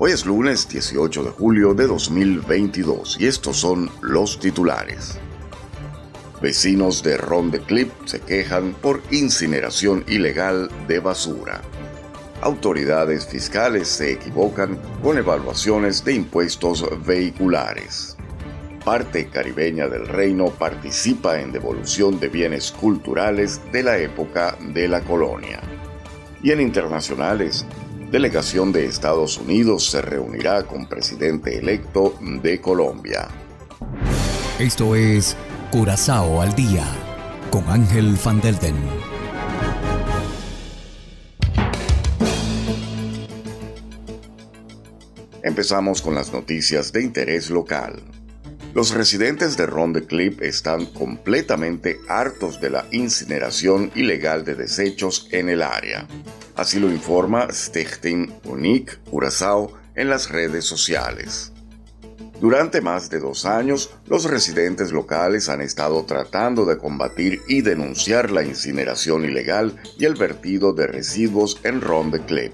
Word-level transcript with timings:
Hoy 0.00 0.12
es 0.12 0.24
lunes 0.24 0.68
18 0.68 1.24
de 1.24 1.30
julio 1.30 1.74
de 1.74 1.88
2022 1.88 3.16
y 3.18 3.26
estos 3.26 3.56
son 3.56 3.90
los 4.00 4.38
titulares. 4.38 5.18
Vecinos 6.40 7.02
de 7.02 7.16
Ron 7.16 7.50
de 7.50 7.58
Clip 7.58 7.90
se 8.04 8.20
quejan 8.20 8.74
por 8.74 9.02
incineración 9.10 10.04
ilegal 10.06 10.70
de 10.86 11.00
basura. 11.00 11.62
Autoridades 12.42 13.26
fiscales 13.26 13.88
se 13.88 14.12
equivocan 14.12 14.78
con 15.02 15.18
evaluaciones 15.18 16.04
de 16.04 16.14
impuestos 16.14 16.86
vehiculares. 17.04 18.16
Parte 18.84 19.26
caribeña 19.26 19.88
del 19.88 20.06
reino 20.06 20.50
participa 20.50 21.40
en 21.40 21.50
devolución 21.50 22.20
de 22.20 22.28
bienes 22.28 22.70
culturales 22.70 23.60
de 23.72 23.82
la 23.82 23.98
época 23.98 24.56
de 24.60 24.86
la 24.86 25.00
colonia. 25.00 25.60
Y 26.40 26.52
en 26.52 26.60
internacionales, 26.60 27.66
delegación 28.10 28.72
de 28.72 28.86
Estados 28.86 29.38
Unidos 29.38 29.90
se 29.90 30.00
reunirá 30.00 30.62
con 30.64 30.88
presidente 30.88 31.58
electo 31.58 32.14
de 32.20 32.60
Colombia. 32.60 33.28
Esto 34.58 34.96
es 34.96 35.36
Curazao 35.70 36.40
al 36.40 36.54
día 36.54 36.86
con 37.50 37.68
Ángel 37.68 38.16
Van 38.24 38.40
Delden. 38.40 38.76
Empezamos 45.42 46.02
con 46.02 46.14
las 46.14 46.32
noticias 46.32 46.92
de 46.92 47.02
interés 47.02 47.50
local. 47.50 48.02
Los 48.74 48.92
residentes 48.92 49.56
de 49.56 49.66
Ronde 49.66 50.06
Clip 50.06 50.42
están 50.42 50.86
completamente 50.86 51.98
hartos 52.08 52.60
de 52.60 52.70
la 52.70 52.86
incineración 52.90 53.90
ilegal 53.94 54.44
de 54.44 54.54
desechos 54.54 55.28
en 55.30 55.48
el 55.48 55.62
área. 55.62 56.06
Así 56.58 56.80
lo 56.80 56.90
informa 56.90 57.46
Stichting 57.52 58.34
Unique 58.42 58.94
Curazao 59.08 59.74
en 59.94 60.10
las 60.10 60.28
redes 60.28 60.64
sociales. 60.64 61.52
Durante 62.40 62.80
más 62.80 63.08
de 63.10 63.20
dos 63.20 63.46
años, 63.46 63.90
los 64.06 64.24
residentes 64.24 64.90
locales 64.90 65.48
han 65.48 65.60
estado 65.60 66.04
tratando 66.04 66.64
de 66.64 66.76
combatir 66.76 67.42
y 67.46 67.60
denunciar 67.60 68.32
la 68.32 68.42
incineración 68.42 69.24
ilegal 69.24 69.76
y 70.00 70.04
el 70.04 70.16
vertido 70.16 70.72
de 70.72 70.88
residuos 70.88 71.60
en 71.62 71.80
Ronde 71.80 72.24
Clip. 72.24 72.52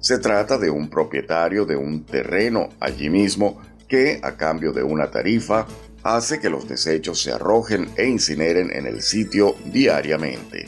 Se 0.00 0.18
trata 0.18 0.56
de 0.56 0.70
un 0.70 0.88
propietario 0.88 1.66
de 1.66 1.76
un 1.76 2.06
terreno 2.06 2.70
allí 2.80 3.10
mismo 3.10 3.60
que, 3.86 4.18
a 4.22 4.34
cambio 4.38 4.72
de 4.72 4.82
una 4.82 5.10
tarifa, 5.10 5.66
hace 6.02 6.40
que 6.40 6.48
los 6.48 6.66
desechos 6.66 7.20
se 7.20 7.32
arrojen 7.32 7.90
e 7.98 8.06
incineren 8.06 8.74
en 8.74 8.86
el 8.86 9.02
sitio 9.02 9.56
diariamente. 9.66 10.64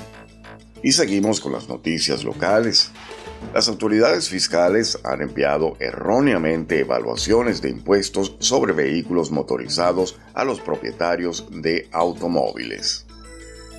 Y 0.84 0.92
seguimos 0.92 1.40
con 1.40 1.52
las 1.52 1.66
noticias 1.66 2.24
locales. 2.24 2.90
Las 3.54 3.68
autoridades 3.68 4.28
fiscales 4.28 4.98
han 5.02 5.22
enviado 5.22 5.78
erróneamente 5.80 6.80
evaluaciones 6.80 7.62
de 7.62 7.70
impuestos 7.70 8.36
sobre 8.38 8.74
vehículos 8.74 9.30
motorizados 9.30 10.18
a 10.34 10.44
los 10.44 10.60
propietarios 10.60 11.46
de 11.50 11.88
automóviles. 11.90 13.06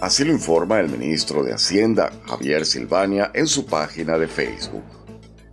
Así 0.01 0.23
lo 0.23 0.31
informa 0.31 0.79
el 0.79 0.89
ministro 0.89 1.43
de 1.43 1.53
Hacienda, 1.53 2.11
Javier 2.27 2.65
Silvania, 2.65 3.29
en 3.35 3.45
su 3.45 3.67
página 3.67 4.17
de 4.17 4.27
Facebook. 4.27 4.83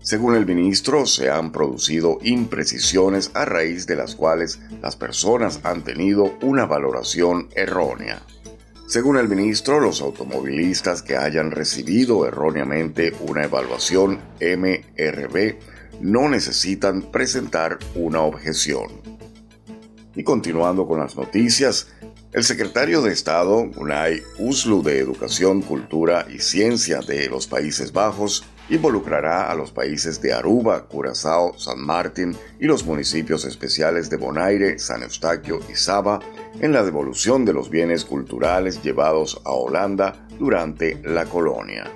Según 0.01 0.37
el 0.37 0.47
ministro, 0.47 1.05
se 1.05 1.29
han 1.29 1.53
producido 1.53 2.17
imprecisiones 2.23 3.31
a 3.35 3.45
raíz 3.45 3.87
de 3.87 3.97
las 3.97 4.15
cuales 4.15 4.59
las 4.81 4.97
personas 4.97 5.61
han 5.65 5.85
tenido 5.85 6.35
una 6.41 6.65
valoración 6.65 7.51
errónea. 7.55 8.23
Según 8.93 9.17
el 9.17 9.27
ministro, 9.27 9.81
los 9.81 10.03
automovilistas 10.03 11.01
que 11.01 11.17
hayan 11.17 11.51
recibido 11.51 12.27
erróneamente 12.27 13.15
una 13.27 13.45
evaluación 13.45 14.21
MRB 14.39 15.55
no 16.03 16.29
necesitan 16.29 17.01
presentar 17.11 17.79
una 17.95 18.21
objeción. 18.21 19.01
Y 20.15 20.23
continuando 20.25 20.87
con 20.87 21.01
las 21.01 21.17
noticias, 21.17 21.89
el 22.33 22.45
secretario 22.45 23.01
de 23.01 23.15
Estado, 23.15 23.61
Unai 23.77 24.23
Uslu 24.39 24.83
de 24.83 24.99
Educación, 24.99 25.63
Cultura 25.63 26.27
y 26.29 26.41
Ciencia 26.41 27.01
de 27.01 27.31
los 27.31 27.47
Países 27.47 27.95
Bajos, 27.95 28.45
involucrará 28.69 29.51
a 29.51 29.55
los 29.55 29.73
países 29.73 30.21
de 30.21 30.35
Aruba, 30.35 30.87
Curazao, 30.87 31.59
San 31.59 31.81
Martín 31.81 32.37
y 32.61 32.67
los 32.67 32.85
municipios 32.85 33.47
especiales 33.47 34.11
de 34.11 34.19
Bonaire, 34.19 34.79
San 34.79 35.03
Eustaquio 35.03 35.61
y 35.71 35.77
Saba 35.77 36.21
en 36.61 36.73
la 36.73 36.83
devolución 36.83 37.45
de 37.45 37.53
los 37.53 37.71
bienes 37.71 38.05
culturales 38.05 38.83
llevados 38.83 39.41
a 39.45 39.53
Holanda 39.53 40.27
durante 40.39 41.01
la 41.03 41.25
colonia. 41.25 41.91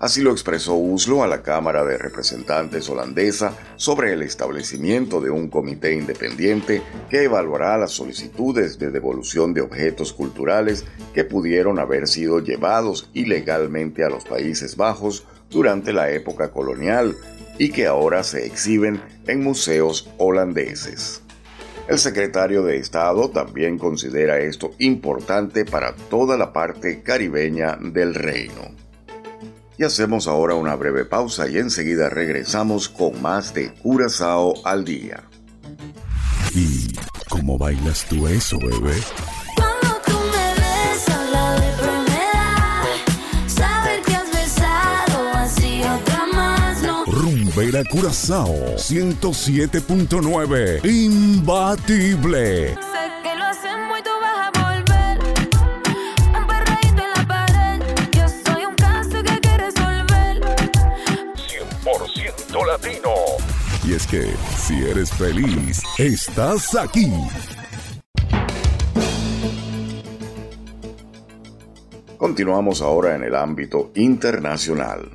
Así 0.00 0.22
lo 0.22 0.30
expresó 0.30 0.74
Uslo 0.74 1.24
a 1.24 1.26
la 1.26 1.42
Cámara 1.42 1.84
de 1.84 1.98
Representantes 1.98 2.88
holandesa 2.88 3.54
sobre 3.76 4.12
el 4.12 4.22
establecimiento 4.22 5.20
de 5.20 5.30
un 5.30 5.48
comité 5.48 5.92
independiente 5.94 6.82
que 7.10 7.24
evaluará 7.24 7.76
las 7.78 7.90
solicitudes 7.90 8.78
de 8.78 8.90
devolución 8.90 9.54
de 9.54 9.60
objetos 9.60 10.12
culturales 10.12 10.84
que 11.14 11.24
pudieron 11.24 11.80
haber 11.80 12.06
sido 12.06 12.38
llevados 12.38 13.10
ilegalmente 13.12 14.04
a 14.04 14.08
los 14.08 14.24
Países 14.24 14.76
Bajos 14.76 15.24
durante 15.50 15.92
la 15.92 16.10
época 16.10 16.52
colonial 16.52 17.16
y 17.58 17.70
que 17.70 17.86
ahora 17.86 18.22
se 18.22 18.46
exhiben 18.46 19.02
en 19.26 19.42
museos 19.42 20.08
holandeses. 20.18 21.22
El 21.88 21.98
secretario 21.98 22.62
de 22.62 22.76
Estado 22.76 23.30
también 23.30 23.78
considera 23.78 24.38
esto 24.40 24.72
importante 24.78 25.64
para 25.64 25.94
toda 25.94 26.36
la 26.36 26.52
parte 26.52 27.02
caribeña 27.02 27.78
del 27.80 28.14
reino. 28.14 28.74
Y 29.78 29.84
hacemos 29.84 30.28
ahora 30.28 30.54
una 30.54 30.74
breve 30.74 31.06
pausa 31.06 31.48
y 31.48 31.56
enseguida 31.56 32.10
regresamos 32.10 32.90
con 32.90 33.22
más 33.22 33.54
de 33.54 33.72
Curazao 33.72 34.54
al 34.66 34.84
día. 34.84 35.24
¿Y 36.54 36.92
cómo 37.30 37.56
bailas 37.56 38.04
tú 38.04 38.28
eso, 38.28 38.58
bebé? 38.58 38.96
Vera 47.58 47.82
Curazao 47.82 48.54
107.9 48.76 50.84
Imbatible. 50.84 52.68
Sé 52.68 52.76
que 53.24 53.34
lo 53.34 53.44
hacemos 53.46 53.98
y 53.98 54.02
tú 54.04 54.10
vas 54.22 54.46
a 54.46 54.50
volver. 54.62 55.18
Un 56.38 56.46
perreíto 56.46 57.02
en 57.02 57.10
la 57.16 57.26
pared. 57.26 57.82
Yo 58.12 58.28
soy 58.28 58.64
un 58.64 58.76
caso 58.76 59.20
que 59.24 59.32
hay 59.32 59.40
que 59.40 59.58
resolver. 59.58 60.40
100% 62.54 62.64
latino. 62.64 63.10
Y 63.84 63.94
es 63.94 64.06
que 64.06 64.32
si 64.56 64.84
eres 64.84 65.10
feliz, 65.10 65.82
estás 65.98 66.76
aquí. 66.76 67.12
Continuamos 72.18 72.82
ahora 72.82 73.16
en 73.16 73.24
el 73.24 73.34
ámbito 73.34 73.90
internacional. 73.96 75.10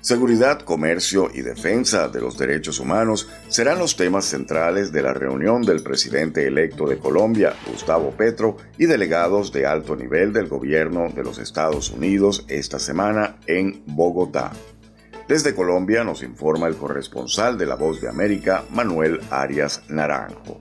Seguridad, 0.00 0.60
comercio 0.60 1.30
y 1.32 1.42
defensa 1.42 2.08
de 2.08 2.20
los 2.20 2.38
derechos 2.38 2.80
humanos 2.80 3.28
serán 3.48 3.78
los 3.78 3.96
temas 3.96 4.24
centrales 4.24 4.92
de 4.92 5.02
la 5.02 5.12
reunión 5.12 5.60
del 5.60 5.82
presidente 5.82 6.46
electo 6.46 6.86
de 6.86 6.98
Colombia, 6.98 7.54
Gustavo 7.70 8.10
Petro, 8.12 8.56
y 8.78 8.86
delegados 8.86 9.52
de 9.52 9.66
alto 9.66 9.96
nivel 9.96 10.32
del 10.32 10.48
gobierno 10.48 11.10
de 11.14 11.22
los 11.22 11.38
Estados 11.38 11.90
Unidos 11.90 12.46
esta 12.48 12.78
semana 12.78 13.36
en 13.46 13.82
Bogotá. 13.86 14.52
Desde 15.28 15.54
Colombia 15.54 16.02
nos 16.02 16.22
informa 16.22 16.66
el 16.66 16.76
corresponsal 16.76 17.58
de 17.58 17.66
La 17.66 17.76
Voz 17.76 18.00
de 18.00 18.08
América, 18.08 18.64
Manuel 18.70 19.20
Arias 19.30 19.82
Naranjo. 19.88 20.58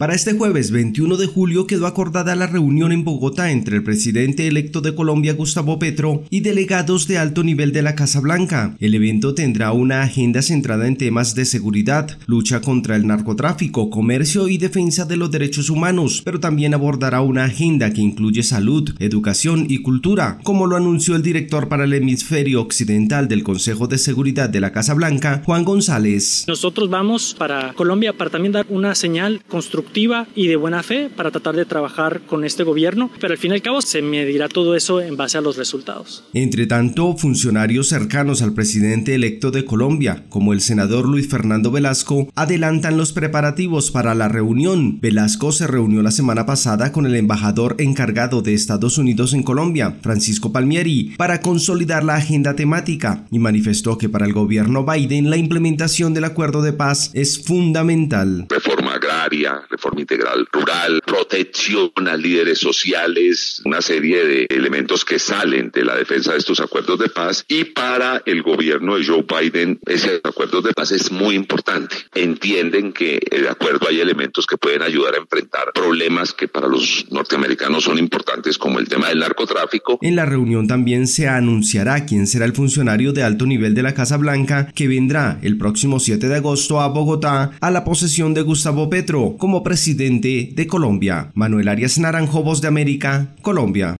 Para 0.00 0.14
este 0.14 0.32
jueves 0.32 0.70
21 0.70 1.18
de 1.18 1.26
julio 1.26 1.66
quedó 1.66 1.86
acordada 1.86 2.34
la 2.34 2.46
reunión 2.46 2.90
en 2.90 3.04
Bogotá 3.04 3.50
entre 3.50 3.76
el 3.76 3.84
presidente 3.84 4.48
electo 4.48 4.80
de 4.80 4.94
Colombia 4.94 5.34
Gustavo 5.34 5.78
Petro 5.78 6.24
y 6.30 6.40
delegados 6.40 7.06
de 7.06 7.18
alto 7.18 7.44
nivel 7.44 7.70
de 7.72 7.82
la 7.82 7.94
Casa 7.94 8.20
Blanca. 8.20 8.78
El 8.80 8.94
evento 8.94 9.34
tendrá 9.34 9.72
una 9.72 10.00
agenda 10.00 10.40
centrada 10.40 10.86
en 10.86 10.96
temas 10.96 11.34
de 11.34 11.44
seguridad, 11.44 12.16
lucha 12.24 12.62
contra 12.62 12.96
el 12.96 13.06
narcotráfico, 13.06 13.90
comercio 13.90 14.48
y 14.48 14.56
defensa 14.56 15.04
de 15.04 15.18
los 15.18 15.30
derechos 15.30 15.68
humanos, 15.68 16.22
pero 16.24 16.40
también 16.40 16.72
abordará 16.72 17.20
una 17.20 17.44
agenda 17.44 17.92
que 17.92 18.00
incluye 18.00 18.42
salud, 18.42 18.94
educación 19.00 19.66
y 19.68 19.82
cultura, 19.82 20.38
como 20.44 20.66
lo 20.66 20.76
anunció 20.76 21.14
el 21.14 21.22
director 21.22 21.68
para 21.68 21.84
el 21.84 21.92
hemisferio 21.92 22.62
occidental 22.62 23.28
del 23.28 23.42
Consejo 23.42 23.86
de 23.86 23.98
Seguridad 23.98 24.48
de 24.48 24.60
la 24.60 24.72
Casa 24.72 24.94
Blanca, 24.94 25.42
Juan 25.44 25.62
González. 25.62 26.46
Nosotros 26.48 26.88
vamos 26.88 27.36
para 27.38 27.74
Colombia 27.74 28.14
para 28.14 28.30
también 28.30 28.52
dar 28.52 28.64
una 28.70 28.94
señal 28.94 29.42
constructiva 29.46 29.89
y 30.34 30.46
de 30.46 30.56
buena 30.56 30.82
fe 30.82 31.10
para 31.14 31.30
tratar 31.30 31.56
de 31.56 31.64
trabajar 31.64 32.20
con 32.22 32.44
este 32.44 32.62
gobierno, 32.62 33.10
pero 33.20 33.32
al 33.32 33.38
fin 33.38 33.50
y 33.50 33.54
al 33.54 33.62
cabo 33.62 33.82
se 33.82 34.02
medirá 34.02 34.48
todo 34.48 34.76
eso 34.76 35.00
en 35.00 35.16
base 35.16 35.36
a 35.36 35.40
los 35.40 35.56
resultados. 35.56 36.24
Entre 36.32 36.66
tanto, 36.66 37.16
funcionarios 37.16 37.88
cercanos 37.88 38.40
al 38.42 38.54
presidente 38.54 39.14
electo 39.14 39.50
de 39.50 39.64
Colombia, 39.64 40.24
como 40.28 40.52
el 40.52 40.60
senador 40.60 41.08
Luis 41.08 41.28
Fernando 41.28 41.70
Velasco, 41.70 42.30
adelantan 42.36 42.96
los 42.96 43.12
preparativos 43.12 43.90
para 43.90 44.14
la 44.14 44.28
reunión. 44.28 45.00
Velasco 45.00 45.52
se 45.52 45.66
reunió 45.66 46.02
la 46.02 46.12
semana 46.12 46.46
pasada 46.46 46.92
con 46.92 47.06
el 47.06 47.16
embajador 47.16 47.74
encargado 47.78 48.42
de 48.42 48.54
Estados 48.54 48.96
Unidos 48.96 49.34
en 49.34 49.42
Colombia, 49.42 49.96
Francisco 50.02 50.52
Palmieri, 50.52 51.14
para 51.16 51.40
consolidar 51.40 52.04
la 52.04 52.14
agenda 52.14 52.54
temática 52.54 53.26
y 53.30 53.38
manifestó 53.38 53.98
que 53.98 54.08
para 54.08 54.26
el 54.26 54.32
gobierno 54.32 54.84
Biden 54.84 55.30
la 55.30 55.36
implementación 55.36 56.14
del 56.14 56.24
acuerdo 56.24 56.62
de 56.62 56.72
paz 56.72 57.10
es 57.12 57.42
fundamental. 57.42 58.46
Reforma 58.48 58.79
agraria, 59.10 59.62
reforma 59.68 60.00
integral 60.00 60.46
rural, 60.52 61.02
protección 61.04 61.90
a 62.08 62.16
líderes 62.16 62.58
sociales, 62.58 63.60
una 63.64 63.82
serie 63.82 64.24
de 64.24 64.46
elementos 64.48 65.04
que 65.04 65.18
salen 65.18 65.70
de 65.70 65.84
la 65.84 65.96
defensa 65.96 66.32
de 66.32 66.38
estos 66.38 66.60
acuerdos 66.60 66.98
de 66.98 67.08
paz 67.08 67.44
y 67.48 67.64
para 67.64 68.22
el 68.26 68.42
gobierno 68.42 68.96
de 68.96 69.04
Joe 69.04 69.24
Biden 69.24 69.78
ese 69.86 70.20
acuerdo 70.22 70.62
de 70.62 70.72
paz 70.72 70.92
es 70.92 71.10
muy 71.10 71.34
importante. 71.34 71.96
Entienden 72.14 72.92
que 72.92 73.20
de 73.30 73.48
acuerdo 73.48 73.88
hay 73.88 74.00
elementos 74.00 74.46
que 74.46 74.56
pueden 74.56 74.82
ayudar 74.82 75.14
a 75.14 75.18
enfrentar 75.18 75.72
problemas 75.74 76.32
que 76.32 76.48
para 76.48 76.68
los 76.68 77.06
norteamericanos 77.10 77.84
son 77.84 77.98
importantes 77.98 78.58
como 78.58 78.78
el 78.78 78.88
tema 78.88 79.08
del 79.08 79.18
narcotráfico. 79.18 79.98
En 80.02 80.16
la 80.16 80.26
reunión 80.26 80.66
también 80.66 81.06
se 81.06 81.28
anunciará 81.28 82.06
quién 82.06 82.26
será 82.26 82.44
el 82.44 82.52
funcionario 82.52 83.12
de 83.12 83.22
alto 83.22 83.46
nivel 83.46 83.74
de 83.74 83.82
la 83.82 83.94
Casa 83.94 84.16
Blanca 84.16 84.70
que 84.74 84.88
vendrá 84.88 85.38
el 85.42 85.58
próximo 85.58 86.00
7 86.00 86.28
de 86.28 86.36
agosto 86.36 86.80
a 86.80 86.88
Bogotá 86.88 87.52
a 87.60 87.70
la 87.70 87.84
posesión 87.84 88.34
de 88.34 88.42
Gustavo 88.42 88.88
Como 89.38 89.62
presidente 89.62 90.50
de 90.52 90.66
Colombia. 90.66 91.30
Manuel 91.34 91.68
Arias 91.68 91.98
Naranjo, 91.98 92.42
Voz 92.42 92.60
de 92.60 92.68
América, 92.68 93.34
Colombia. 93.40 93.96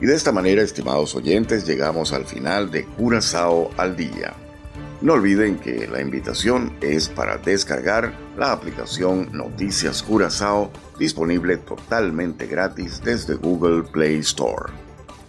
Y 0.00 0.06
de 0.06 0.14
esta 0.14 0.30
manera, 0.30 0.62
estimados 0.62 1.16
oyentes, 1.16 1.66
llegamos 1.66 2.12
al 2.12 2.24
final 2.24 2.70
de 2.70 2.84
Curazao 2.84 3.70
al 3.76 3.96
Día. 3.96 4.34
No 5.00 5.14
olviden 5.14 5.58
que 5.58 5.88
la 5.88 6.00
invitación 6.00 6.72
es 6.80 7.08
para 7.08 7.38
descargar 7.38 8.14
la 8.38 8.52
aplicación 8.52 9.30
Noticias 9.32 10.04
Curazao 10.04 10.70
disponible 11.00 11.56
totalmente 11.56 12.46
gratis 12.46 13.02
desde 13.04 13.34
Google 13.34 13.82
Play 13.82 14.18
Store. 14.18 14.83